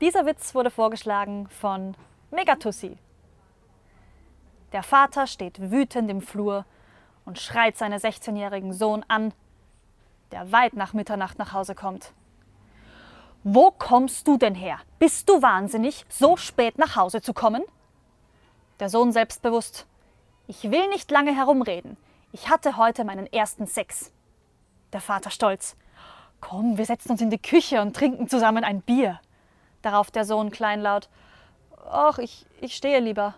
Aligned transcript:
Dieser 0.00 0.24
Witz 0.24 0.54
wurde 0.54 0.70
vorgeschlagen 0.70 1.46
von 1.48 1.94
Megatussi. 2.30 2.96
Der 4.72 4.82
Vater 4.82 5.26
steht 5.26 5.70
wütend 5.70 6.10
im 6.10 6.22
Flur 6.22 6.64
und 7.26 7.38
schreit 7.38 7.76
seinen 7.76 7.98
16-jährigen 7.98 8.72
Sohn 8.72 9.04
an, 9.08 9.34
der 10.32 10.52
weit 10.52 10.72
nach 10.72 10.94
Mitternacht 10.94 11.38
nach 11.38 11.52
Hause 11.52 11.74
kommt. 11.74 12.14
Wo 13.44 13.70
kommst 13.70 14.26
du 14.26 14.38
denn 14.38 14.54
her? 14.54 14.78
Bist 14.98 15.28
du 15.28 15.42
wahnsinnig, 15.42 16.06
so 16.08 16.36
spät 16.38 16.78
nach 16.78 16.96
Hause 16.96 17.20
zu 17.20 17.34
kommen? 17.34 17.62
Der 18.78 18.88
Sohn 18.88 19.12
selbstbewusst. 19.12 19.86
Ich 20.46 20.70
will 20.70 20.88
nicht 20.88 21.10
lange 21.10 21.36
herumreden. 21.36 21.98
Ich 22.32 22.48
hatte 22.48 22.78
heute 22.78 23.04
meinen 23.04 23.26
ersten 23.26 23.66
Sex. 23.66 24.12
Der 24.94 25.00
Vater 25.02 25.30
stolz. 25.30 25.76
Komm, 26.40 26.78
wir 26.78 26.86
setzen 26.86 27.12
uns 27.12 27.20
in 27.20 27.28
die 27.28 27.42
Küche 27.42 27.82
und 27.82 27.94
trinken 27.94 28.28
zusammen 28.28 28.64
ein 28.64 28.80
Bier. 28.80 29.20
Darauf 29.82 30.10
der 30.10 30.24
Sohn 30.24 30.50
kleinlaut. 30.50 31.08
Ach, 31.90 32.18
ich, 32.18 32.46
ich 32.60 32.74
stehe 32.76 33.00
lieber. 33.00 33.34